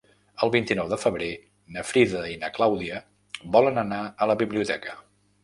El 0.45 0.51
vint-i-nou 0.53 0.87
de 0.93 0.97
febrer 1.01 1.27
na 1.75 1.83
Frida 1.89 2.23
i 2.31 2.39
na 2.45 2.49
Clàudia 2.57 3.03
volen 3.59 3.79
anar 3.85 4.01
a 4.27 4.31
la 4.35 4.39
biblioteca. 4.43 4.99